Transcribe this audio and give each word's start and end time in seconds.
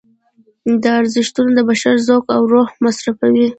دا 0.83 0.91
ارزښتونه 1.01 1.51
د 1.55 1.59
بشر 1.69 1.95
ذوق 2.07 2.25
او 2.35 2.41
روح 2.53 2.69
مصرفوي. 2.85 3.47